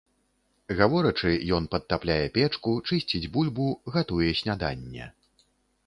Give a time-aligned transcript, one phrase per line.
[0.79, 3.67] Гаворачы, ён падтапляе печку, чысціць бульбу,
[3.97, 5.05] гатуе сняданне.